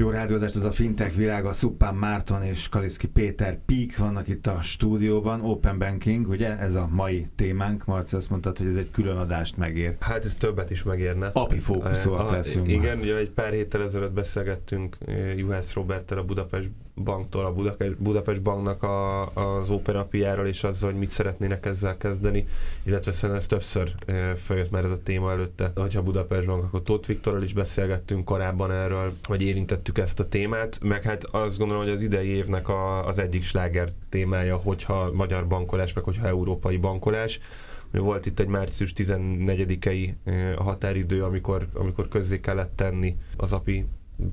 [0.00, 4.62] Jó rádiózást, ez a fintech világa, Szuppán Márton és Kaliszki Péter Pík vannak itt a
[4.62, 9.16] stúdióban, Open Banking, ugye ez a mai témánk, Marci azt mondtad, hogy ez egy külön
[9.16, 9.96] adást megér.
[10.00, 11.30] Hát ez többet is megérne.
[11.32, 12.68] Api fókuszúak leszünk.
[12.68, 16.70] Igen, ugye egy pár héttel ezelőtt beszélgettünk eh, Juhász Roberttel a Budapest
[17.04, 21.96] banktól, a Budapest, Budapest banknak a, az Open API-ról és azzal, hogy mit szeretnének ezzel
[21.96, 22.46] kezdeni,
[22.82, 25.72] illetve szerintem ez többször eh, följött már ez a téma előtte.
[25.74, 30.78] Hogyha Budapest bank, akkor Tóth Viktorral is beszélgettünk korábban erről, vagy érintettük ezt a témát,
[30.82, 35.46] meg hát azt gondolom, hogy az idei évnek a, az egyik sláger témája, hogyha magyar
[35.46, 37.40] bankolás, meg hogyha európai bankolás,
[37.92, 43.84] volt itt egy március 14-i eh, határidő, amikor, amikor közzé kellett tenni az API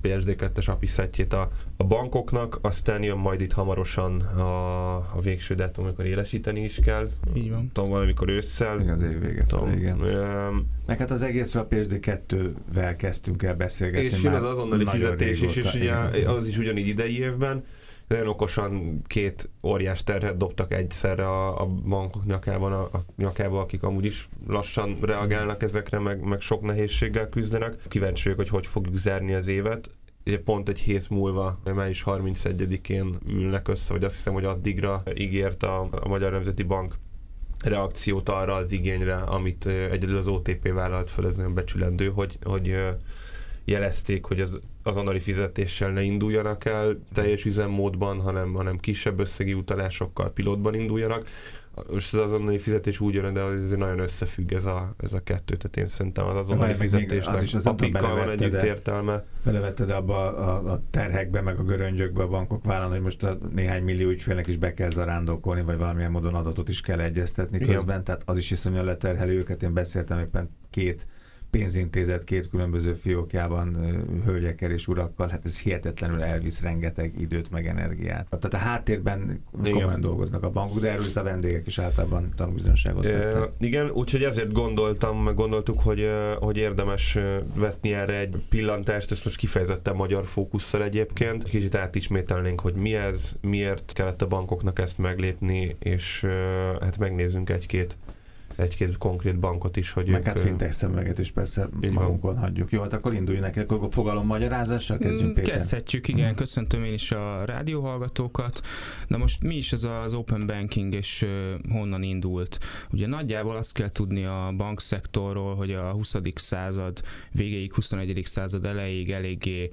[0.03, 5.85] BSD2-es API szettjét a, a bankoknak, aztán jön majd itt hamarosan a, a végső dátum,
[5.85, 7.09] amikor élesíteni is kell.
[7.33, 7.69] Így van.
[7.73, 8.79] Tudom, valamikor ősszel.
[8.79, 9.47] Igen, az év véget.
[9.47, 9.99] Tudom, igen.
[10.01, 14.05] Um, Meg hát az egészről a PSD2-vel kezdtünk el beszélgetni.
[14.05, 15.93] És jön az azonnali fizetés is, és ugye
[16.27, 17.63] az is ugyanígy idei évben
[18.07, 23.83] nagyon okosan két óriás terhet dobtak egyszerre a, a bankok nyakában, a, a nyakába, akik
[23.83, 27.75] amúgy is lassan reagálnak ezekre, meg, meg sok nehézséggel küzdenek.
[27.87, 29.89] Kíváncsi vagyok, hogy hogy fogjuk zárni az évet.
[30.25, 35.63] Ugye pont egy hét múlva, május 31-én ülnek össze, vagy azt hiszem, hogy addigra ígért
[35.63, 36.95] a, a Magyar Nemzeti Bank
[37.63, 42.75] reakciót arra az igényre, amit egyedül az OTP vállalt föl, ez nagyon becsülendő, hogy, hogy
[43.65, 50.33] jelezték, hogy az azonnali fizetéssel ne induljanak el teljes üzemmódban, hanem, hanem kisebb összegi utalásokkal
[50.33, 51.27] pilotban induljanak.
[51.91, 55.55] Most az azonnali fizetés úgy jön, de ez nagyon összefügg ez a, ez a kettő,
[55.55, 59.25] tehát én szerintem az azonnali Majd fizetésnek az is az apikkal van együtt értelme.
[59.43, 63.83] Belevetted abba a, a, terhekbe, meg a göröngyökbe a bankok vállalni, hogy most a néhány
[63.83, 68.03] millió ügyfélnek is be kell zarándokolni, vagy valamilyen módon adatot is kell egyeztetni közben, Igen.
[68.03, 69.63] tehát az is iszonyúan leterhelő őket.
[69.63, 71.07] Én beszéltem éppen két
[71.57, 73.77] pénzintézet két különböző fiókjában
[74.25, 78.27] hölgyekkel és urakkal, hát ez hihetetlenül elvisz rengeteg időt meg energiát.
[78.29, 83.49] Tehát a háttérben komolyan dolgoznak a bankok, de erről a vendégek is általában tanúbizonyságot e,
[83.59, 87.17] Igen, úgyhogy ezért gondoltam, gondoltuk, hogy, hogy érdemes
[87.53, 91.43] vetni erre egy pillantást, ezt most kifejezetten magyar fókusszal egyébként.
[91.43, 96.25] Kicsit átismételnénk, hogy mi ez, miért kellett a bankoknak ezt meglépni, és
[96.81, 97.97] hát megnézzünk egy-két
[98.57, 102.37] egy-két konkrét bankot is, hogy Meg ők, hát fintech szemüveget is persze magunkon van.
[102.37, 102.71] hagyjuk.
[102.71, 105.53] Jó, hát akkor indulj neki, akkor fogalom magyarázással kezdjünk, Péter.
[105.53, 106.25] Kezdhetjük, igen.
[106.25, 106.35] Hmm.
[106.35, 108.61] Köszöntöm én is a rádióhallgatókat.
[109.07, 111.25] Na most mi is ez az open banking, és
[111.69, 112.59] honnan indult?
[112.91, 116.15] Ugye nagyjából azt kell tudni a bankszektorról, hogy a 20.
[116.35, 117.01] század
[117.31, 118.21] végéig, 21.
[118.25, 119.69] század elejéig eléggé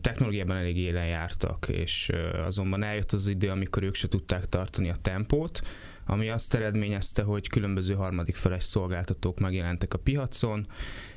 [0.00, 2.12] technológiában elég élen jártak, és
[2.46, 5.60] azonban eljött az idő, amikor ők se tudták tartani a tempót,
[6.06, 10.66] ami azt eredményezte, hogy különböző harmadik feles szolgáltatók megjelentek a piacon,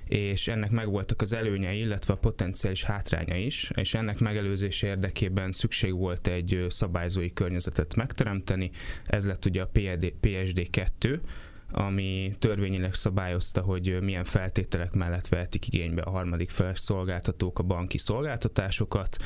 [0.08, 5.94] és ennek megvoltak az előnyei, illetve a potenciális hátránya is, és ennek megelőzése érdekében szükség
[5.94, 8.72] volt egy szabályzói környezetet megteremteni,
[9.06, 9.72] ez lett ugye a
[10.22, 11.22] PSD 2,
[11.72, 17.98] ami törvényileg szabályozta, hogy milyen feltételek mellett vehetik igénybe a harmadik feles szolgáltatók a banki
[17.98, 19.18] szolgáltatásokat,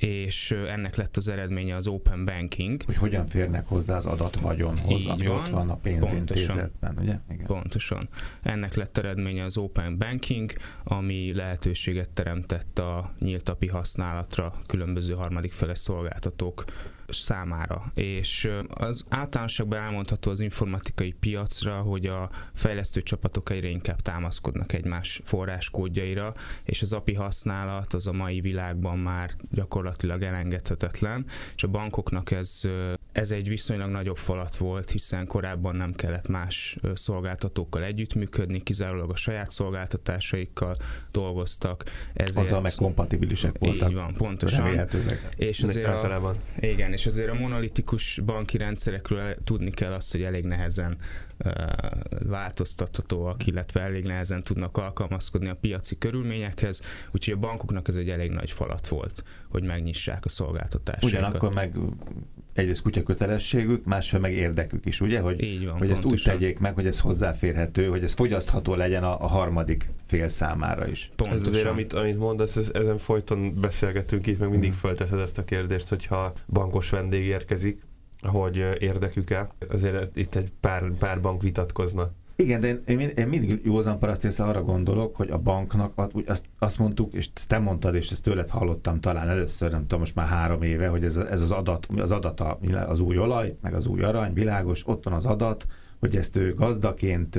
[0.00, 2.82] és ennek lett az eredménye az Open Banking.
[2.82, 7.18] Hogy hogyan férnek hozzá az vagyonhoz, ami van, ott van a pénzintézetben, ugye?
[7.30, 7.46] Igen.
[7.46, 8.08] Pontosan.
[8.42, 10.52] Ennek lett eredménye az Open Banking,
[10.84, 16.64] ami lehetőséget teremtett a nyílt API használatra különböző harmadik feles szolgáltatók
[17.18, 17.84] számára.
[17.94, 25.20] És az általánosságban elmondható az informatikai piacra, hogy a fejlesztő csapatok egyre inkább támaszkodnak egymás
[25.24, 26.34] forráskódjaira,
[26.64, 31.26] és az API használat az a mai világban már gyakorlatilag elengedhetetlen,
[31.56, 32.60] és a bankoknak ez,
[33.12, 39.16] ez egy viszonylag nagyobb falat volt, hiszen korábban nem kellett más szolgáltatókkal együttműködni, kizárólag a
[39.16, 40.76] saját szolgáltatásaikkal
[41.10, 41.84] dolgoztak.
[42.12, 43.88] Ezért, Azzal meg kompatibilisek voltak.
[43.88, 44.88] Így van, pontosan.
[45.36, 50.44] És azért a, igen, és azért a monolitikus banki rendszerekről tudni kell azt, hogy elég
[50.44, 50.96] nehezen
[51.44, 51.52] uh,
[52.26, 56.80] változtathatóak, illetve elég nehezen tudnak alkalmazkodni a piaci körülményekhez,
[57.12, 61.10] úgyhogy a bankoknak ez egy elég nagy falat volt, hogy megnyissák a szolgáltatásaikat.
[61.10, 61.74] Ugyanakkor meg
[62.52, 65.20] egyrészt kutya kötelességük, másfél meg érdekük is, ugye?
[65.20, 69.04] Hogy, Így van, hogy ezt úgy tegyék meg, hogy ez hozzáférhető, hogy ez fogyasztható legyen
[69.04, 71.10] a, a harmadik fél számára is.
[71.16, 71.46] Pontosan.
[71.46, 74.78] Ez azért, amit, amit mondasz, ez, ezen folyton beszélgetünk itt, meg mindig hmm.
[74.78, 77.82] fölteszed ezt a kérdést, hogyha bankos vendég érkezik,
[78.22, 79.48] hogy érdekük-e.
[79.68, 82.10] Azért itt egy pár, pár bank vitatkozna
[82.40, 86.78] igen, de én, én, én mindig józan paraszt arra gondolok, hogy a banknak, azt, azt
[86.78, 90.62] mondtuk, és te mondtad, és ezt tőled hallottam talán először, nem tudom, most már három
[90.62, 94.32] éve, hogy ez, ez az adat, az adata, az új olaj, meg az új arany,
[94.32, 95.66] világos, ott van az adat,
[96.00, 97.38] hogy ezt ő gazdaként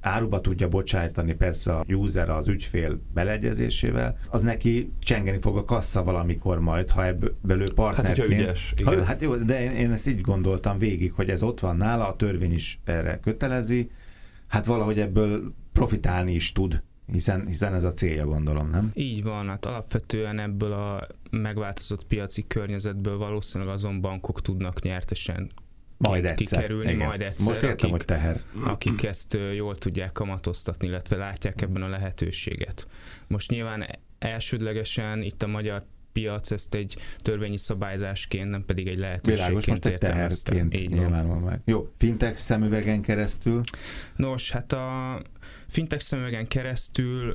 [0.00, 6.02] áruba tudja bocsájtani, persze a user, az ügyfél beleegyezésével, az neki csengeni fog a kassa
[6.02, 8.32] valamikor majd, ha ebből ő partnerként...
[8.32, 8.98] Hát, ügyes, igen.
[8.98, 12.08] Ha, hát jó, de én, én ezt így gondoltam végig, hogy ez ott van nála,
[12.08, 13.90] a törvény is erre kötelezi,
[14.48, 18.90] hát valahogy ebből profitálni is tud hiszen, hiszen ez a célja, gondolom, nem?
[18.94, 25.50] Így van, hát alapvetően ebből a megváltozott piaci környezetből valószínűleg azon bankok tudnak nyertesen
[25.98, 26.60] majd egyszer.
[26.60, 27.06] kikerülni, Igen.
[27.06, 28.40] majd egyszer, Most értem, akik, hogy teher.
[28.64, 32.86] akik ezt jól tudják kamatoztatni, illetve látják ebben a lehetőséget.
[33.28, 33.86] Most nyilván
[34.18, 35.84] elsődlegesen itt a magyar
[36.18, 40.64] piac ezt egy törvényi szabályzásként, nem pedig egy lehetőségként értelmezte.
[40.70, 41.10] Így van.
[41.10, 41.60] Meg.
[41.64, 43.60] Jó, fintech szemüvegen keresztül?
[44.16, 45.22] Nos, hát a
[45.68, 47.34] fintech szemüvegen keresztül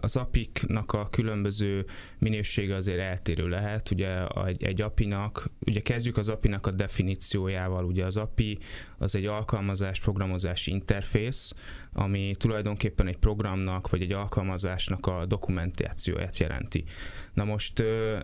[0.00, 1.84] az apiknak a különböző
[2.18, 3.90] minősége azért eltérő lehet.
[3.90, 8.58] Ugye egy, egy apinak, ugye kezdjük az apinak a definíciójával, ugye az api
[8.98, 11.54] az egy alkalmazás programozási interfész,
[11.92, 16.84] ami tulajdonképpen egy programnak vagy egy alkalmazásnak a dokumentációját jelenti.
[17.34, 17.82] Na most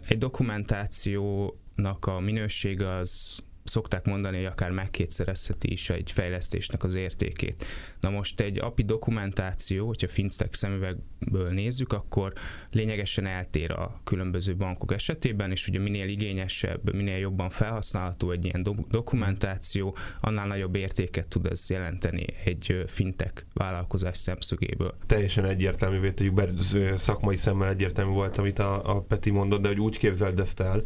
[0.09, 7.65] egy dokumentációnak a minősége az szokták mondani, hogy akár megkétszerezheti is egy fejlesztésnek az értékét.
[8.01, 12.33] Na most egy API dokumentáció, hogyha fintech szemüvegből nézzük, akkor
[12.71, 18.63] lényegesen eltér a különböző bankok esetében, és ugye minél igényesebb, minél jobban felhasználható egy ilyen
[18.63, 24.97] do- dokumentáció, annál nagyobb értéket tud ez jelenteni egy fintech vállalkozás szemszögéből.
[25.07, 26.49] Teljesen egyértelművé tegyük, bár
[26.97, 30.85] szakmai szemmel egyértelmű volt, amit a, a Peti mondott, de hogy úgy képzeld ezt el,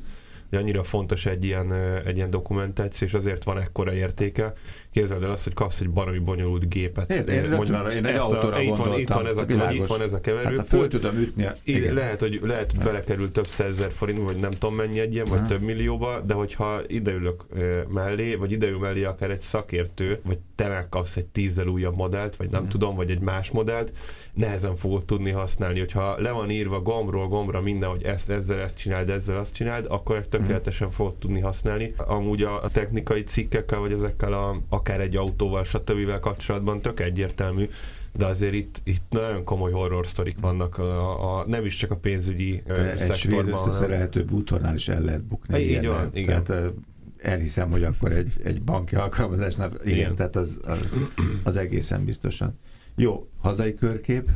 [0.50, 1.72] hogy annyira fontos egy ilyen,
[2.04, 4.52] egy ilyen dokumentáció, és azért van ekkora értéke.
[4.92, 7.10] Képzeld el azt, hogy kapsz egy baromi bonyolult gépet.
[7.10, 10.02] Én, én, mondjuk, én egy autóra a, itt, van, itt, van ez a, itt van
[10.02, 10.56] ez a keverő.
[10.56, 11.44] Hát, föl tudom ütni.
[11.44, 11.94] A, igen.
[11.94, 15.46] Lehet, hogy, lehet, hogy belekerül több százezer forint, vagy nem tudom mennyi egy ilyen, vagy
[15.46, 17.44] több millióba, de hogyha ideülök
[17.88, 22.50] mellé, vagy ideül mellé akár egy szakértő, vagy te megkapsz egy tízzel újabb modellt, vagy
[22.50, 22.68] nem mm.
[22.68, 23.92] tudom, vagy egy más modellt,
[24.32, 25.78] nehezen fogod tudni használni.
[25.78, 29.86] Hogyha le van írva gombról gombra minden, hogy ezt, ezzel ezt csináld, ezzel azt csináld,
[29.88, 31.94] akkor tökéletesen fogod tudni használni.
[31.96, 36.18] Amúgy a, a technikai cikkekkel, vagy ezekkel a, akár egy autóval, stb.
[36.20, 37.68] kapcsolatban tök egyértelmű,
[38.16, 41.96] de azért itt, itt nagyon komoly horror sztorik vannak, a, a, nem is csak a
[41.96, 43.46] pénzügyi de szektorban.
[43.46, 45.58] Egy összeszerelhető bútornál is el lehet bukni.
[45.58, 46.44] Így van, igen.
[46.44, 46.72] Tehát,
[47.22, 50.16] elhiszem, hogy akkor egy, egy banki alkalmazásnál, igen, igen.
[50.16, 50.94] tehát az, az,
[51.42, 52.58] az egészen biztosan.
[52.96, 54.28] Jó, hazai körkép?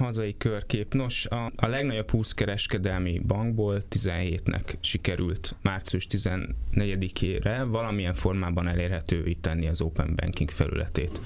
[0.00, 0.94] Hazai körkép.
[0.94, 9.66] Nos, a, a legnagyobb 20 kereskedelmi bankból 17-nek sikerült március 14-ére valamilyen formában elérhetővé tenni
[9.66, 11.20] az Open Banking felületét.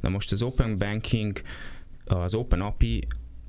[0.00, 1.40] Na most az Open Banking,
[2.04, 3.04] az Open API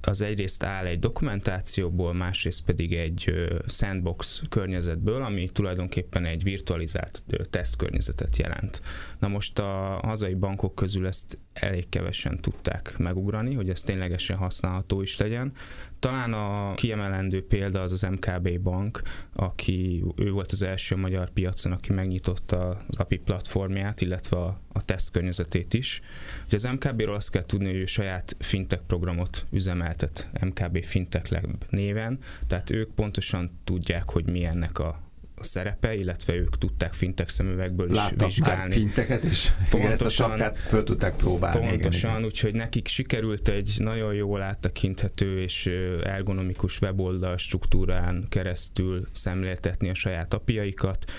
[0.07, 3.33] az egyrészt áll egy dokumentációból, másrészt pedig egy
[3.67, 8.81] sandbox környezetből, ami tulajdonképpen egy virtualizált tesztkörnyezetet jelent.
[9.19, 15.01] Na most a hazai bankok közül ezt elég kevesen tudták megugrani, hogy ez ténylegesen használható
[15.01, 15.51] is legyen.
[15.99, 19.01] Talán a kiemelendő példa az az MKB bank,
[19.33, 24.85] aki ő volt az első magyar piacon, aki megnyitotta az API platformját, illetve a, a
[24.85, 26.01] tesztkörnyezetét is.
[26.45, 32.19] Ugye az MKB-ról azt kell tudni, hogy ő saját fintech programot üzemeltet MKB Fintech néven,
[32.47, 35.11] tehát ők pontosan tudják, hogy mi ennek a
[35.43, 38.59] a szerepe, illetve ők tudták fintek szemüvegből is Láttak vizsgálni.
[38.59, 41.69] Már finteket is, pontosan, ezt a föl tudták próbálni.
[41.69, 45.65] Pontosan, igen, úgyhogy nekik sikerült egy nagyon jól áttekinthető és
[46.03, 51.11] ergonomikus weboldal struktúrán keresztül szemléltetni a saját apiaikat,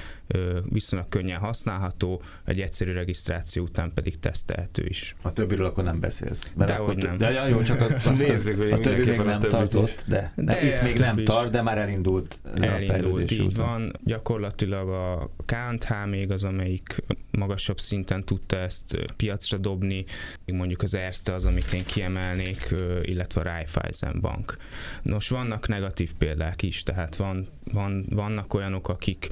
[0.68, 5.16] viszonylag könnyen használható, egy egyszerű regisztráció után pedig tesztelhető is.
[5.22, 6.52] A többiről akkor nem beszélsz.
[6.56, 7.18] Mert de akkor, nem.
[7.18, 7.86] De jó, csak a,
[8.18, 11.62] Nézzük, a, a többi még nem tartott, de, de, de itt még nem tart, de
[11.62, 12.38] már elindult.
[12.60, 13.66] Elindult, így után.
[13.66, 13.92] van.
[14.04, 20.04] Gyakorlatilag a KNH még az, amelyik magasabb szinten tudta ezt piacra dobni,
[20.52, 24.56] mondjuk az Erste az, amit én kiemelnék, illetve a Raiffeisen Bank.
[25.02, 29.28] Nos, vannak negatív példák is, tehát van, van, vannak olyanok, akik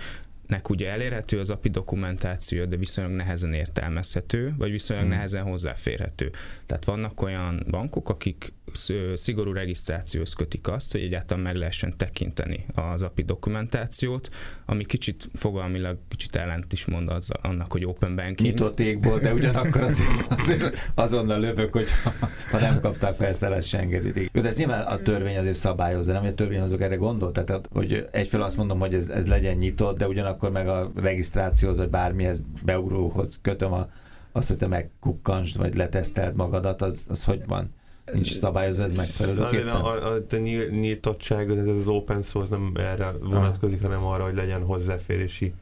[0.53, 5.15] nek ugye elérhető az API dokumentáció, de viszonylag nehezen értelmezhető, vagy viszonylag hmm.
[5.15, 6.31] nehezen hozzáférhető.
[6.67, 8.53] Tehát vannak olyan bankok, akik
[9.15, 14.29] szigorú regisztrációhoz kötik azt, hogy egyáltalán meg lehessen tekinteni az API dokumentációt,
[14.67, 18.49] ami kicsit fogalmilag kicsit ellent is mond az, annak, hogy open banking.
[18.49, 21.87] Nyitott égból, de ugyanakkor azért, azért azonnal lövök, hogy
[22.51, 24.31] ha nem kaptál felszerelés engedélyt.
[24.33, 26.25] De ez nyilván a törvény azért szabályozza, nem?
[26.25, 30.09] A törvényhozók erre gondol, tehát hogy egyfelől azt mondom, hogy ez, ez legyen nyitott, de
[30.09, 33.89] ugyanakkor meg a regisztrációhoz, vagy bármihez beugróhoz kötöm a,
[34.33, 37.71] azt, hogy te megkukkansd, vagy leteszteld magadat, az, az hogy van?
[38.13, 39.69] Nincs szabályozva ez megfelelőképpen?
[39.69, 40.37] A, a, a, a
[40.71, 45.53] nyitottság, ez az open source nem erre vonatkozik, hanem arra, hogy legyen hozzáférési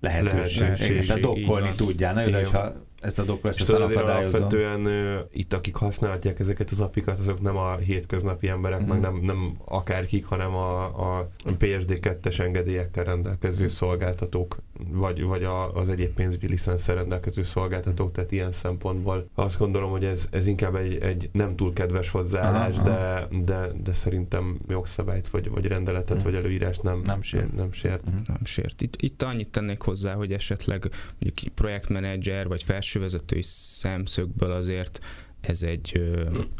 [0.00, 0.60] lehetőség.
[0.60, 1.06] lehetőség.
[1.06, 2.14] Tehát dokkolni tudjál.
[2.14, 4.88] Na, de, hogyha ezt a tudod, azért alapvetően
[5.32, 8.88] itt akik használhatják ezeket az apikat, azok nem a hétköznapi emberek, mm.
[8.88, 10.84] meg nem, nem akárkik, hanem a,
[11.18, 14.56] a PSD2-es engedélyekkel rendelkező szolgáltatók,
[14.92, 20.04] vagy, vagy a, az egyéb pénzügyi licenszer rendelkező szolgáltatók, tehát ilyen szempontból azt gondolom, hogy
[20.04, 25.50] ez, ez inkább egy, egy nem túl kedves hozzáállás, de, de, de szerintem jogszabályt, vagy,
[25.50, 26.24] vagy rendeletet, mm.
[26.24, 27.46] vagy előírást nem, nem sért.
[27.46, 28.10] Nem, nem sért.
[28.10, 28.16] Mm.
[28.26, 28.82] Nem sért.
[28.82, 34.98] Itt, itt annyit tennék hozzá, hogy esetleg mondjuk projektmenedzser, vagy felsővezetői szemszögből azért
[35.40, 36.00] ez egy,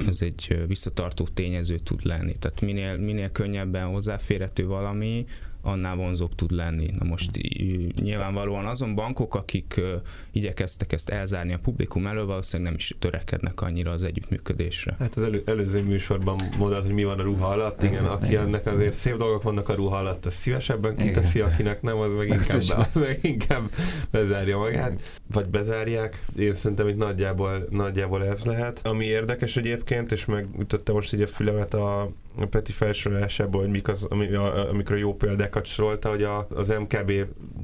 [0.07, 2.37] ez egy visszatartó tényező tud lenni.
[2.39, 5.25] Tehát minél, minél könnyebben hozzáférhető valami,
[5.67, 6.91] annál vonzóbb tud lenni.
[6.99, 7.31] Na most
[8.01, 9.81] nyilvánvalóan azon bankok, akik
[10.33, 14.97] igyekeztek ezt elzárni a publikum elől, valószínűleg nem is törekednek annyira az együttműködésre.
[14.99, 18.47] Hát az elő, előző műsorban mondod, hogy mi van a ruha alatt, igen, aki igen.
[18.47, 21.51] ennek azért szép dolgok vannak a ruha alatt, az szívesebben kiteszi, igen.
[21.51, 23.71] akinek nem, az meg inkább, be, az meg inkább
[24.11, 26.25] bezárja magát, vagy bezárják.
[26.37, 28.81] Én szerintem itt nagyjából, nagyjából ez lehet.
[28.85, 32.11] Ami érdekes egyébként, és megütötte most így a fülemet a
[32.45, 34.05] Peti felsorolásából, hogy mik az,
[34.71, 37.13] amikor a jó példákat sorolta, hogy a, az MKB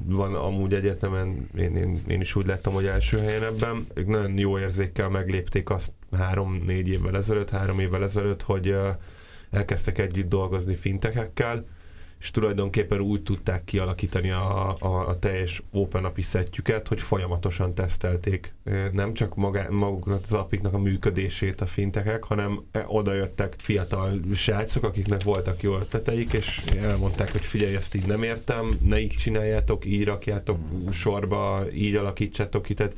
[0.04, 3.86] van amúgy egyetemen, én, én, én is úgy lettem, hogy első helyen ebben.
[3.94, 8.76] Ők nagyon jó érzékkel meglépték azt három-négy évvel ezelőtt, három évvel ezelőtt, hogy
[9.50, 11.64] elkezdtek együtt dolgozni fintekekkel,
[12.22, 18.54] és tulajdonképpen úgy tudták kialakítani a, a, a teljes Open API szettjüket, hogy folyamatosan tesztelték
[18.92, 24.84] nem csak magá, maguknak az apiknak a működését a fintekek, hanem oda jöttek fiatal srácok,
[24.84, 29.84] akiknek voltak jó ötleteik, és elmondták, hogy figyelj, ezt így nem értem, ne így csináljátok,
[29.84, 30.58] így rakjátok
[30.90, 32.96] sorba, így alakítsátok ki, tehát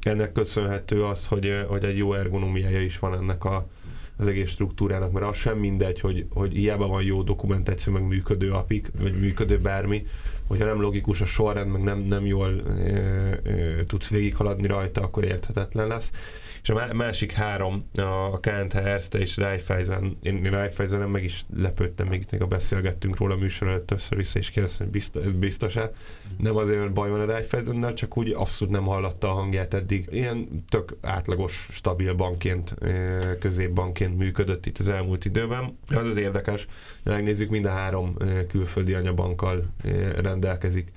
[0.00, 3.68] ennek köszönhető az, hogy, hogy egy jó ergonomiája is van ennek a,
[4.16, 8.50] az egész struktúrának, mert az sem mindegy, hogy, hogy hiába van jó dokumentáció, meg működő
[8.50, 10.06] apik, vagy működő bármi,
[10.46, 12.72] hogyha nem logikus a sorrend, meg nem, nem jól e,
[13.44, 16.12] e, tudsz végighaladni rajta, akkor érthetetlen lesz.
[16.66, 22.06] És a másik három, a KNT, Erste és Raiffeisen, én, én Raiffeisen meg is lepődtem,
[22.06, 25.90] még itt a beszélgettünk róla a műsor előtt többször vissza, és kérdeztem, hogy biztos, biztos-e.
[26.38, 30.08] Nem azért, mert baj van a Raiffeisennel, csak úgy abszolút nem hallatta a hangját eddig.
[30.10, 32.74] Ilyen tök átlagos, stabil bankként,
[33.40, 35.78] középbankként működött itt az elmúlt időben.
[35.88, 36.66] Az az érdekes,
[37.04, 38.14] megnézzük, mind a három
[38.48, 39.66] külföldi anyabankkal
[40.16, 40.92] rendelkezik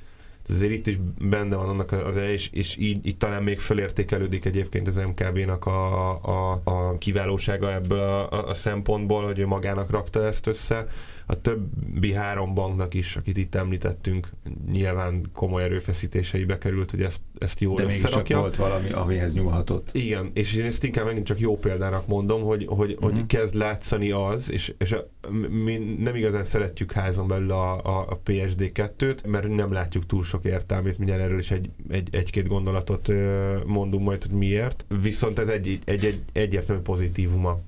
[0.50, 4.46] azért itt is benne van annak az el, és, és így, így talán még fölértékelődik
[4.46, 10.26] egyébként az MKB-nak a, a, a kiválósága ebből a, a szempontból, hogy ő magának rakta
[10.26, 10.88] ezt össze,
[11.32, 14.28] a többi három banknak is, akit itt említettünk,
[14.72, 18.40] nyilván komoly erőfeszítései bekerült, hogy ezt, ezt jól De összerakja.
[18.40, 19.90] volt valami, amihez nyúlhatott.
[19.92, 23.04] Igen, és én ezt inkább megint csak jó példának mondom, hogy, hogy, uh-huh.
[23.04, 23.26] hogy mhm.
[23.26, 25.08] kezd látszani az, és, és a,
[25.64, 30.46] mi nem igazán szeretjük házon belül a, a, a PSD2-t, mert nem látjuk túl sok
[30.46, 33.12] értelmét, mindjárt erről is egy, egy, egy-két gondolatot
[33.66, 34.86] mondunk majd, hogy miért.
[35.02, 37.60] Viszont ez egy, egy, egy egyértelmű pozitívuma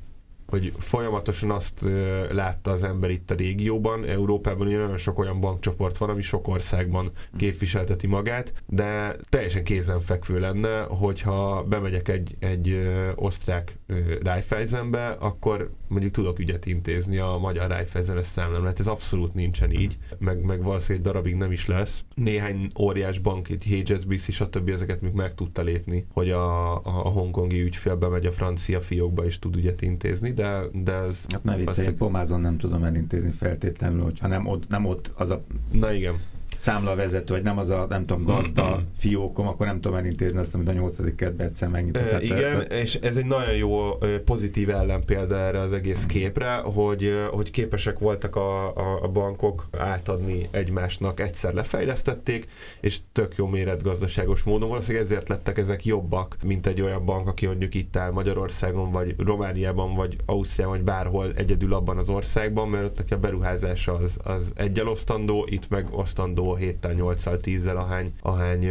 [0.51, 1.85] hogy folyamatosan azt
[2.31, 6.47] látta az ember itt a régióban, Európában ugye nagyon sok olyan bankcsoport van, ami sok
[6.47, 13.77] országban képviselteti magát, de teljesen kézenfekvő lenne, hogyha bemegyek egy, egy osztrák
[14.23, 18.79] Raiffeisenbe, akkor mondjuk tudok ügyet intézni a magyar Raiffeisen-es számlámlát.
[18.79, 22.05] Ez abszolút nincsen így, meg, meg valószínűleg egy darabig nem is lesz.
[22.15, 24.69] Néhány óriás bank, egy HSBC, stb.
[24.69, 29.39] ezeket még meg tudta lépni, hogy a, a hongkongi ügyfél bemegy a francia fiókba és
[29.39, 31.17] tud ügyet intézni, de, de ez...
[31.29, 35.29] Hát ne viccelj, én Pomázon nem tudom elintézni feltétlenül, hogyha nem ott, nem ott az
[35.29, 35.43] a...
[35.71, 36.15] Na igen
[36.61, 40.67] számlavezető, vagy nem az a, nem tudom, gazda fiókom, akkor nem tudom elintézni azt, amit
[40.67, 42.11] a nyolcadik kedve egyszer megnyitott.
[42.11, 47.51] E, igen, és ez egy nagyon jó pozitív ellenpélda erre az egész képre, hogy, hogy
[47.51, 52.47] képesek voltak a, a, a bankok átadni egymásnak, egyszer lefejlesztették,
[52.79, 57.45] és tök jó méretgazdaságos módon valószínűleg ezért lettek ezek jobbak, mint egy olyan bank, aki
[57.45, 62.85] mondjuk itt áll Magyarországon, vagy Romániában, vagy Ausztriában, vagy bárhol egyedül abban az országban, mert
[62.85, 68.13] ott neki a beruházása az, az egyel osztandó, itt meg osztandó 7-tel, 8-tal, 10-zel ahány,
[68.21, 68.67] ahány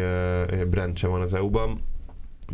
[0.71, 1.81] brandse van az EU-ban.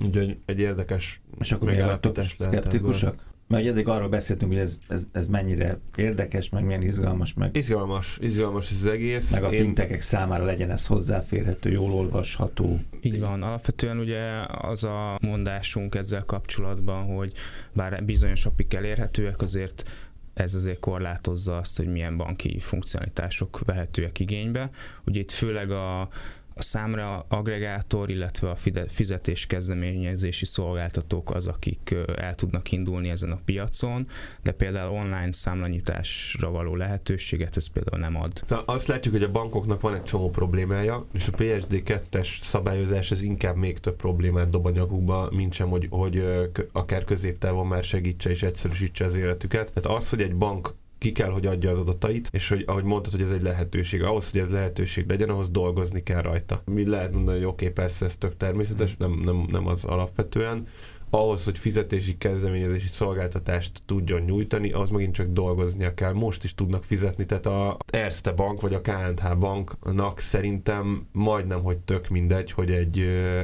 [0.04, 3.24] Úgyhogy egy érdekes És akkor még vagytok szkeptikusak?
[3.48, 7.56] Mert eddig arról beszéltünk, hogy ez, ez, ez mennyire érdekes, meg milyen izgalmas, meg...
[7.56, 9.32] Izgalmas, izgalmas ez az egész.
[9.32, 9.62] Meg a Én...
[9.62, 12.78] fintekek számára legyen ez hozzáférhető, jól olvasható.
[13.00, 13.42] Így van.
[13.42, 17.32] Alapvetően ugye az a mondásunk ezzel kapcsolatban, hogy
[17.72, 19.90] bár bizonyos apik elérhetőek, azért
[20.36, 24.70] ez azért korlátozza azt, hogy milyen banki funkcionalitások vehetőek igénybe.
[25.04, 26.08] Ugye itt főleg a,
[26.58, 33.40] a számra agregátor, illetve a fizetés kezdeményezési szolgáltatók az, akik el tudnak indulni ezen a
[33.44, 34.06] piacon,
[34.42, 38.62] de például online számlanyításra való lehetőséget ez például nem ad.
[38.64, 43.56] Azt látjuk, hogy a bankoknak van egy csomó problémája, és a PSD2-es szabályozás ez inkább
[43.56, 46.24] még több problémát dob a nyakukba, mint sem, hogy, hogy
[46.72, 49.72] akár középtávon már segítse és egyszerűsítse az életüket.
[49.72, 50.74] Tehát az, hogy egy bank
[51.06, 54.02] ki kell, hogy adja az adatait, és hogy ahogy mondtad, hogy ez egy lehetőség.
[54.02, 56.62] Ahhoz, hogy ez lehetőség legyen, ahhoz dolgozni kell rajta.
[56.64, 60.66] Mi lehet mondani, hogy oké, okay, persze ez tök természetes, nem, nem, nem az alapvetően,
[61.10, 66.12] ahhoz, hogy fizetési kezdeményezési szolgáltatást tudjon nyújtani, az megint csak dolgoznia kell.
[66.12, 71.78] Most is tudnak fizetni, tehát a Erste Bank vagy a KNH Banknak szerintem majdnem, hogy
[71.78, 72.98] tök mindegy, hogy egy,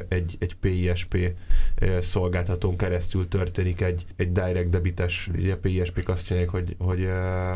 [0.08, 1.34] egy, egy PISP
[2.00, 7.08] szolgáltatón keresztül történik egy, egy direct debites, ugye PISP-k azt csinálják, hogy, hogy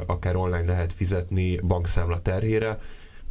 [0.07, 2.79] akár online lehet fizetni bankszámla terhére,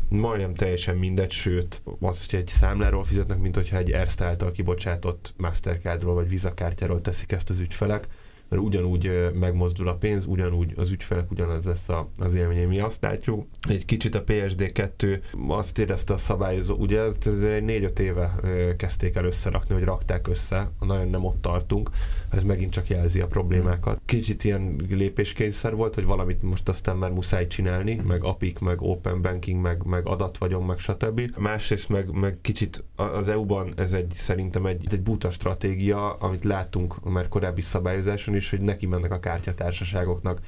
[0.10, 5.34] majdnem teljesen mindegy, sőt, az, hogy egy számláról fizetnek, mint hogyha egy Erste által kibocsátott
[5.38, 8.08] Mastercardról vagy Visa kártyáról teszik ezt az ügyfelek,
[8.50, 12.68] mert ugyanúgy megmozdul a pénz, ugyanúgy az ügyfelek ugyanaz lesz az élmény.
[12.68, 18.00] Mi azt látjuk, egy kicsit a PSD2 azt érezte a szabályozó, ugye ez, ez négy-öt
[18.00, 18.36] éve
[18.78, 21.90] kezdték el összerakni, hogy rakták össze, nagyon nem ott tartunk,
[22.30, 24.02] ez megint csak jelzi a problémákat.
[24.06, 29.22] Kicsit ilyen lépéskényszer volt, hogy valamit most aztán már muszáj csinálni, meg APIK, meg Open
[29.22, 31.22] Banking, meg, meg adatvagyon, meg stb.
[31.38, 37.10] Másrészt meg, meg kicsit az EU-ban ez egy szerintem egy, egy buta stratégia, amit látunk
[37.10, 40.40] már korábbi szabályozáson is, hogy neki mennek a kártyatársaságoknak.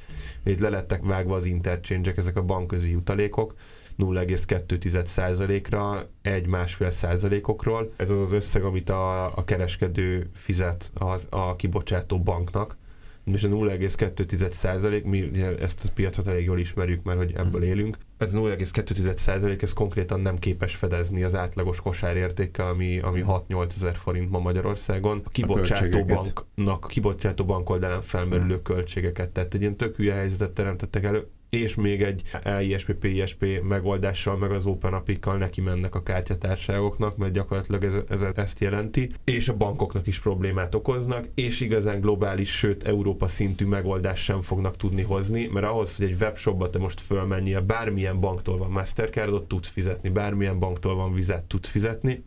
[0.44, 3.54] Itt le lettek vágva az interchange ezek a bankközi jutalékok,
[3.98, 7.92] 0,2%-ra, egy-másfél százalékokról.
[7.96, 12.76] Ez az az összeg, amit a, a kereskedő fizet az, a kibocsátó banknak,
[13.24, 17.96] és a 0,2 százalék, mi ezt a piacot elég jól ismerjük, mert hogy ebből élünk.
[18.18, 23.96] Ez 0,2 százalék, ez konkrétan nem képes fedezni az átlagos kosárértékkel, ami, ami 6-8 ezer
[23.96, 25.22] forint ma Magyarországon.
[25.24, 29.30] A kibocsátó a banknak, kibocsátó bank oldalán felmerülő költségeket.
[29.30, 34.50] Tehát egy ilyen tök hülye helyzetet teremtettek elő és még egy EISP, PISP megoldással, meg
[34.50, 39.56] az Open Apikkal neki mennek a kártyatárságoknak, mert gyakorlatilag ez, ez, ezt jelenti, és a
[39.56, 45.46] bankoknak is problémát okoznak, és igazán globális, sőt Európa szintű megoldást sem fognak tudni hozni,
[45.52, 50.58] mert ahhoz, hogy egy webshopba te most fölmenjél, bármilyen banktól van Mastercardot tudsz fizetni, bármilyen
[50.58, 52.24] banktól van vizet tudsz fizetni,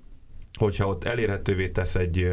[0.54, 2.30] hogyha ott elérhetővé tesz egy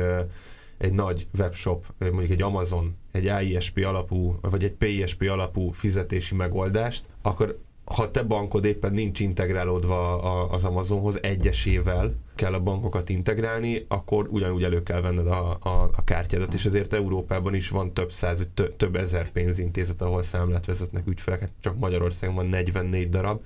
[0.78, 7.04] egy nagy webshop, mondjuk egy Amazon, egy AISP alapú, vagy egy PISP alapú fizetési megoldást,
[7.22, 10.18] akkor ha te bankod éppen nincs integrálódva
[10.50, 16.04] az Amazonhoz egyesével, kell a bankokat integrálni, akkor ugyanúgy elő kell venned a, a, a
[16.04, 21.06] kártyádat, és ezért Európában is van több száz, több, több ezer pénzintézet, ahol számlát vezetnek
[21.06, 23.40] ügyfeleket, csak Magyarországon van 44 darab,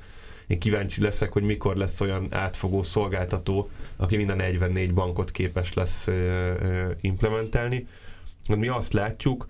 [0.47, 6.09] én kíváncsi leszek, hogy mikor lesz olyan átfogó szolgáltató, aki minden 44 bankot képes lesz
[7.01, 7.87] implementálni.
[8.49, 9.49] Mi azt látjuk,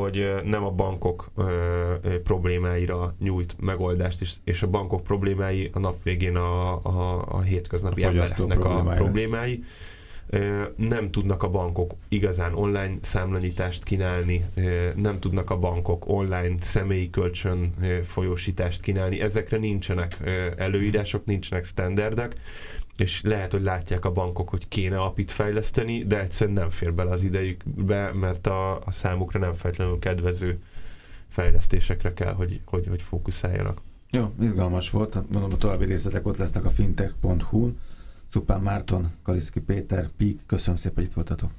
[0.00, 1.30] hogy nem a bankok
[2.24, 8.04] problémáira nyújt megoldást, és, és a bankok problémái a nap végén a, a, a hétköznapi
[8.04, 9.64] a embereknek a problémái.
[10.76, 14.44] Nem tudnak a bankok igazán online számlanyítást kínálni,
[14.96, 20.16] nem tudnak a bankok online személyi kölcsön folyósítást kínálni, ezekre nincsenek
[20.56, 22.36] előírások, nincsenek standardek,
[22.96, 27.10] és lehet, hogy látják a bankok, hogy kéne apit fejleszteni, de egyszerűen nem fér bele
[27.10, 30.62] az idejükbe, mert a, a számukra nem feltétlenül kedvező
[31.28, 33.80] fejlesztésekre kell, hogy, hogy, hogy fókuszáljanak.
[34.10, 35.30] Jó, izgalmas volt.
[35.30, 37.78] Mondom, a további részletek ott lesznek a fintech.hu-n.
[38.30, 41.50] Szupán Márton, Kaliszki Péter, Pík, köszönöm szépen, hogy itt voltatok.